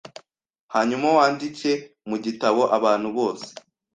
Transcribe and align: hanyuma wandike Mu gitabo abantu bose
hanyuma 0.73 1.07
wandike 1.17 1.71
Mu 2.09 2.17
gitabo 2.25 2.61
abantu 2.77 3.07
bose 3.17 3.49